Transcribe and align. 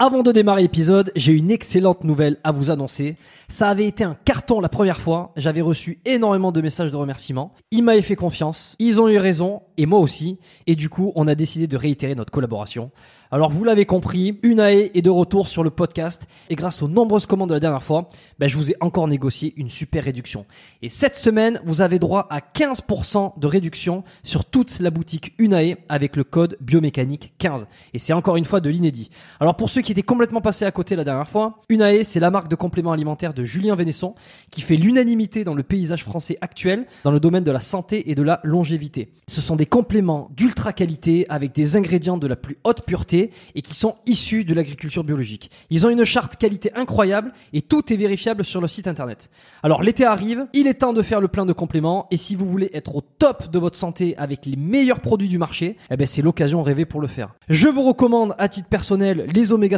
Avant 0.00 0.22
de 0.22 0.30
démarrer 0.30 0.62
l'épisode, 0.62 1.10
j'ai 1.16 1.32
une 1.32 1.50
excellente 1.50 2.04
nouvelle 2.04 2.36
à 2.44 2.52
vous 2.52 2.70
annoncer. 2.70 3.16
Ça 3.48 3.68
avait 3.68 3.88
été 3.88 4.04
un 4.04 4.14
carton 4.14 4.60
la 4.60 4.68
première 4.68 5.00
fois. 5.00 5.32
J'avais 5.34 5.60
reçu 5.60 5.98
énormément 6.04 6.52
de 6.52 6.60
messages 6.60 6.92
de 6.92 6.96
remerciements. 6.96 7.52
Ils 7.72 7.82
m'avaient 7.82 8.00
fait 8.02 8.14
confiance. 8.14 8.76
Ils 8.78 9.00
ont 9.00 9.08
eu 9.08 9.18
raison. 9.18 9.62
Et 9.76 9.86
moi 9.86 9.98
aussi. 9.98 10.38
Et 10.68 10.76
du 10.76 10.88
coup, 10.88 11.12
on 11.16 11.26
a 11.26 11.34
décidé 11.34 11.66
de 11.66 11.76
réitérer 11.76 12.14
notre 12.14 12.30
collaboration. 12.30 12.92
Alors, 13.30 13.50
vous 13.50 13.64
l'avez 13.64 13.86
compris, 13.86 14.38
Unae 14.42 14.90
est 14.94 15.02
de 15.02 15.10
retour 15.10 15.48
sur 15.48 15.64
le 15.64 15.70
podcast. 15.70 16.26
Et 16.48 16.54
grâce 16.54 16.80
aux 16.80 16.88
nombreuses 16.88 17.26
commandes 17.26 17.48
de 17.48 17.54
la 17.54 17.60
dernière 17.60 17.82
fois, 17.82 18.08
ben, 18.38 18.48
je 18.48 18.56
vous 18.56 18.70
ai 18.70 18.76
encore 18.80 19.08
négocié 19.08 19.52
une 19.56 19.68
super 19.68 20.04
réduction. 20.04 20.46
Et 20.80 20.88
cette 20.88 21.16
semaine, 21.16 21.60
vous 21.64 21.80
avez 21.80 21.98
droit 21.98 22.26
à 22.30 22.40
15% 22.40 23.38
de 23.38 23.46
réduction 23.46 24.04
sur 24.22 24.44
toute 24.44 24.78
la 24.80 24.90
boutique 24.90 25.32
Unae 25.38 25.76
avec 25.88 26.16
le 26.16 26.24
code 26.24 26.56
biomécanique 26.60 27.34
15. 27.38 27.66
Et 27.94 27.98
c'est 27.98 28.12
encore 28.12 28.36
une 28.36 28.44
fois 28.44 28.60
de 28.60 28.70
l'inédit. 28.70 29.10
Alors, 29.40 29.56
pour 29.56 29.70
ceux 29.70 29.82
qui 29.82 29.87
étaient 29.92 30.02
complètement 30.02 30.40
passés 30.40 30.64
à 30.64 30.70
côté 30.70 30.96
la 30.96 31.04
dernière 31.04 31.28
fois, 31.28 31.60
Unae, 31.68 32.04
c'est 32.04 32.20
la 32.20 32.30
marque 32.30 32.48
de 32.48 32.56
compléments 32.56 32.92
alimentaires 32.92 33.34
de 33.34 33.44
Julien 33.44 33.74
Vénesson 33.74 34.14
qui 34.50 34.60
fait 34.60 34.76
l'unanimité 34.76 35.44
dans 35.44 35.54
le 35.54 35.62
paysage 35.62 36.04
français 36.04 36.38
actuel 36.40 36.86
dans 37.04 37.10
le 37.10 37.20
domaine 37.20 37.44
de 37.44 37.50
la 37.50 37.60
santé 37.60 38.10
et 38.10 38.14
de 38.14 38.22
la 38.22 38.40
longévité. 38.44 39.12
Ce 39.26 39.40
sont 39.40 39.56
des 39.56 39.66
compléments 39.66 40.30
d'ultra 40.36 40.72
qualité 40.72 41.26
avec 41.28 41.54
des 41.54 41.76
ingrédients 41.76 42.18
de 42.18 42.26
la 42.26 42.36
plus 42.36 42.58
haute 42.64 42.82
pureté 42.82 43.30
et 43.54 43.62
qui 43.62 43.74
sont 43.74 43.96
issus 44.06 44.44
de 44.44 44.54
l'agriculture 44.54 45.04
biologique. 45.04 45.50
Ils 45.70 45.86
ont 45.86 45.90
une 45.90 46.04
charte 46.04 46.36
qualité 46.36 46.70
incroyable 46.74 47.32
et 47.52 47.62
tout 47.62 47.92
est 47.92 47.96
vérifiable 47.96 48.44
sur 48.44 48.60
le 48.60 48.68
site 48.68 48.88
internet. 48.88 49.30
Alors 49.62 49.82
l'été 49.82 50.04
arrive, 50.04 50.46
il 50.52 50.66
est 50.66 50.74
temps 50.74 50.92
de 50.92 51.02
faire 51.02 51.20
le 51.20 51.28
plein 51.28 51.46
de 51.46 51.52
compléments 51.52 52.06
et 52.10 52.16
si 52.16 52.34
vous 52.34 52.46
voulez 52.46 52.70
être 52.74 52.96
au 52.96 53.00
top 53.00 53.50
de 53.50 53.58
votre 53.58 53.76
santé 53.76 54.16
avec 54.18 54.46
les 54.46 54.56
meilleurs 54.56 55.00
produits 55.00 55.28
du 55.28 55.38
marché, 55.38 55.76
eh 55.90 55.96
ben 55.96 56.06
c'est 56.06 56.22
l'occasion 56.22 56.62
rêvée 56.62 56.84
pour 56.84 57.00
le 57.00 57.08
faire. 57.08 57.34
Je 57.48 57.68
vous 57.68 57.82
recommande 57.82 58.34
à 58.38 58.48
titre 58.48 58.68
personnel 58.68 59.26
les 59.34 59.52
oméga 59.52 59.77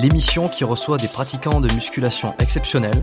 l'émission 0.00 0.46
qui 0.46 0.62
reçoit 0.62 0.96
des 0.96 1.08
pratiquants 1.08 1.60
de 1.60 1.72
musculation 1.74 2.32
exceptionnels 2.38 3.02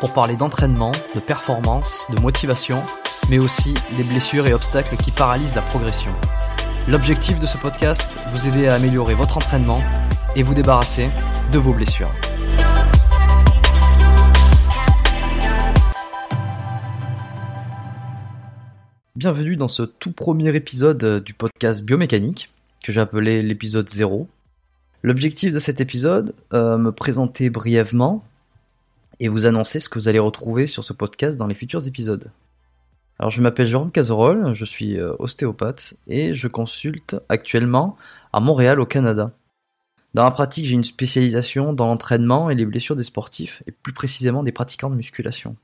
pour 0.00 0.14
parler 0.14 0.36
d'entraînement, 0.36 0.92
de 1.14 1.20
performance, 1.20 2.10
de 2.16 2.18
motivation, 2.18 2.82
mais 3.28 3.38
aussi 3.38 3.74
des 3.98 4.04
blessures 4.04 4.46
et 4.46 4.54
obstacles 4.54 4.96
qui 4.96 5.10
paralysent 5.10 5.54
la 5.54 5.60
progression. 5.60 6.10
L'objectif 6.88 7.38
de 7.40 7.46
ce 7.46 7.58
podcast, 7.58 8.20
vous 8.32 8.48
aider 8.48 8.68
à 8.68 8.74
améliorer 8.76 9.12
votre 9.12 9.36
entraînement 9.36 9.82
et 10.34 10.42
vous 10.42 10.54
débarrasser 10.54 11.10
de 11.52 11.58
vos 11.58 11.74
blessures. 11.74 12.10
Bienvenue 19.14 19.56
dans 19.56 19.68
ce 19.68 19.82
tout 19.82 20.12
premier 20.12 20.56
épisode 20.56 21.22
du 21.22 21.34
podcast 21.34 21.84
Biomécanique, 21.84 22.48
que 22.82 22.92
j'ai 22.92 23.00
appelé 23.00 23.42
l'épisode 23.42 23.90
0. 23.90 24.26
L'objectif 25.02 25.50
de 25.50 25.58
cet 25.58 25.80
épisode, 25.80 26.34
euh, 26.52 26.76
me 26.76 26.92
présenter 26.92 27.48
brièvement 27.48 28.22
et 29.18 29.28
vous 29.28 29.46
annoncer 29.46 29.80
ce 29.80 29.88
que 29.88 29.98
vous 29.98 30.08
allez 30.08 30.18
retrouver 30.18 30.66
sur 30.66 30.84
ce 30.84 30.92
podcast 30.92 31.38
dans 31.38 31.46
les 31.46 31.54
futurs 31.54 31.86
épisodes. 31.86 32.30
Alors 33.18 33.30
je 33.30 33.40
m'appelle 33.40 33.66
Jérôme 33.66 33.90
Cazerolle, 33.90 34.54
je 34.54 34.64
suis 34.64 34.98
euh, 34.98 35.14
ostéopathe 35.18 35.94
et 36.06 36.34
je 36.34 36.48
consulte 36.48 37.16
actuellement 37.30 37.96
à 38.34 38.40
Montréal 38.40 38.78
au 38.78 38.84
Canada. 38.84 39.30
Dans 40.12 40.24
la 40.24 40.30
pratique, 40.30 40.66
j'ai 40.66 40.74
une 40.74 40.84
spécialisation 40.84 41.72
dans 41.72 41.86
l'entraînement 41.86 42.50
et 42.50 42.54
les 42.54 42.66
blessures 42.66 42.96
des 42.96 43.02
sportifs 43.02 43.62
et 43.66 43.72
plus 43.72 43.94
précisément 43.94 44.42
des 44.42 44.52
pratiquants 44.52 44.90
de 44.90 44.96
musculation. 44.96 45.56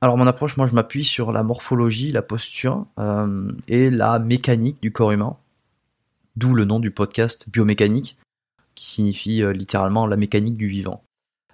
Alors 0.00 0.16
mon 0.16 0.26
approche, 0.26 0.56
moi 0.56 0.66
je 0.66 0.74
m'appuie 0.74 1.04
sur 1.04 1.30
la 1.30 1.42
morphologie, 1.42 2.10
la 2.10 2.22
posture 2.22 2.86
euh, 2.98 3.52
et 3.68 3.90
la 3.90 4.18
mécanique 4.18 4.80
du 4.80 4.92
corps 4.92 5.12
humain, 5.12 5.36
d'où 6.36 6.54
le 6.54 6.64
nom 6.64 6.78
du 6.78 6.90
podcast 6.90 7.50
biomécanique, 7.50 8.16
qui 8.78 8.86
signifie 8.86 9.42
euh, 9.42 9.52
littéralement 9.52 10.06
la 10.06 10.16
mécanique 10.16 10.56
du 10.56 10.68
vivant. 10.68 11.02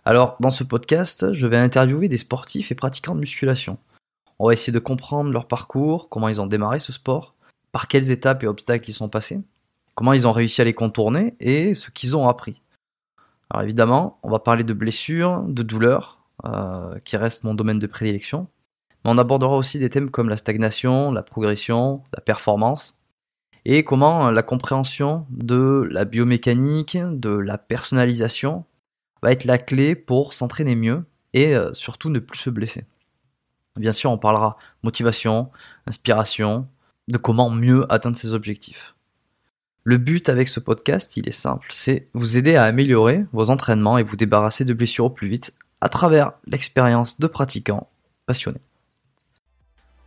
Alors, 0.04 0.36
dans 0.40 0.50
ce 0.50 0.62
podcast, 0.62 1.32
je 1.32 1.46
vais 1.46 1.56
interviewer 1.56 2.08
des 2.08 2.18
sportifs 2.18 2.70
et 2.70 2.74
pratiquants 2.74 3.14
de 3.14 3.20
musculation. 3.20 3.78
On 4.38 4.46
va 4.46 4.52
essayer 4.52 4.74
de 4.74 4.78
comprendre 4.78 5.32
leur 5.32 5.48
parcours, 5.48 6.10
comment 6.10 6.28
ils 6.28 6.42
ont 6.42 6.46
démarré 6.46 6.78
ce 6.78 6.92
sport, 6.92 7.32
par 7.72 7.88
quelles 7.88 8.10
étapes 8.10 8.42
et 8.42 8.46
obstacles 8.46 8.90
ils 8.90 8.94
sont 8.94 9.08
passés, 9.08 9.40
comment 9.94 10.12
ils 10.12 10.28
ont 10.28 10.32
réussi 10.32 10.60
à 10.60 10.64
les 10.64 10.74
contourner 10.74 11.34
et 11.40 11.72
ce 11.72 11.90
qu'ils 11.90 12.14
ont 12.14 12.28
appris. 12.28 12.60
Alors 13.48 13.62
évidemment, 13.62 14.18
on 14.22 14.30
va 14.30 14.38
parler 14.38 14.65
de 14.65 14.74
blessures, 14.74 15.44
de 15.48 15.62
douleurs, 15.62 16.20
euh, 16.44 16.98
qui 17.04 17.16
reste 17.16 17.44
mon 17.44 17.54
domaine 17.54 17.78
de 17.78 17.86
prédilection, 17.86 18.48
mais 19.03 19.12
on 19.12 19.16
abordera 19.16 19.56
aussi 19.56 19.78
des 19.78 19.88
thèmes 19.88 20.10
comme 20.10 20.28
la 20.28 20.36
stagnation, 20.36 21.10
la 21.10 21.22
progression, 21.22 22.03
la 22.12 22.20
performance, 22.20 22.98
et 23.65 23.84
comment 23.84 24.31
la 24.31 24.43
compréhension 24.43 25.27
de 25.31 25.87
la 25.91 26.05
biomécanique, 26.05 26.99
de 27.01 27.31
la 27.31 27.59
personnalisation, 27.59 28.65
va 29.22 29.33
être 29.33 29.45
la 29.45 29.59
clé 29.59 29.95
pour 29.95 30.34
s'entraîner 30.34 30.77
mieux 30.77 31.05
et 31.33 31.55
euh, 31.55 31.72
surtout 31.72 32.11
ne 32.11 32.19
plus 32.19 32.39
se 32.39 32.51
blesser. 32.51 32.84
Bien 33.78 33.93
sûr, 33.93 34.11
on 34.11 34.19
parlera 34.19 34.57
motivation, 34.83 35.51
inspiration, 35.87 36.69
de 37.09 37.19
comment 37.19 37.51
mieux 37.51 37.91
atteindre 37.93 38.16
ses 38.16 38.34
objectifs. 38.34 38.95
Le 39.83 39.99
but 39.99 40.28
avec 40.28 40.49
ce 40.49 40.61
podcast, 40.61 41.16
il 41.16 41.28
est 41.28 41.33
simple, 41.33 41.66
c'est 41.71 42.09
vous 42.15 42.39
aider 42.39 42.57
à 42.57 42.65
améliorer 42.65 43.27
vos 43.33 43.51
entraînements 43.51 43.99
et 43.99 44.03
vous 44.03 44.16
débarrasser 44.16 44.65
de 44.65 44.72
blessures 44.72 45.07
au 45.07 45.11
plus 45.11 45.28
vite 45.28 45.57
à 45.81 45.89
travers 45.89 46.33
l'expérience 46.47 47.21
de 47.21 47.27
pratiquants 47.27 47.91
passionnés. 48.27 48.61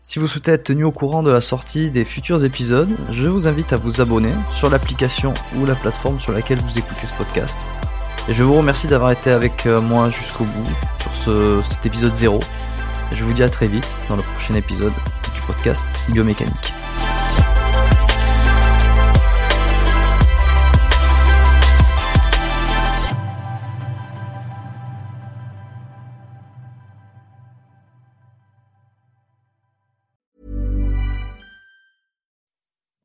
Si 0.08 0.20
vous 0.20 0.28
souhaitez 0.28 0.52
être 0.52 0.64
tenu 0.64 0.86
au 0.86 0.92
courant 0.94 1.22
de 1.22 1.30
la 1.30 1.42
sortie 1.42 1.92
des 1.92 2.06
futurs 2.06 2.46
épisodes, 2.46 2.96
je 3.12 3.28
vous 3.28 3.46
invite 3.46 3.74
à 3.74 3.76
vous 3.76 4.00
abonner 4.00 4.32
sur 4.54 4.70
l'application 4.70 5.34
ou 5.58 5.66
la 5.66 5.76
plateforme 5.76 6.18
sur 6.18 6.32
laquelle 6.32 6.60
vous 6.60 6.80
écoutez 6.80 7.06
ce 7.08 7.12
podcast. 7.12 7.68
Et 8.30 8.34
je 8.34 8.42
vous 8.42 8.54
remercie 8.54 8.88
d'avoir 8.88 9.12
été 9.12 9.32
avec 9.32 9.66
euh, 9.66 9.82
moi 9.82 10.10
jusqu'au 10.10 10.46
bout 10.46 10.70
sur 11.02 11.14
ce, 11.14 11.62
cet 11.62 11.86
épisode 11.86 12.14
0. 12.14 12.40
Et 13.12 13.18
je 13.18 13.24
vous 13.26 13.34
dis 13.34 13.44
à 13.44 13.50
très 13.50 13.68
vite 13.68 13.98
dans 14.08 14.16
le 14.16 14.22
prochain 14.22 14.54
épisode 14.54 14.94
du 15.36 15.42
podcast 15.42 15.94
Biomécanique. 16.08 16.77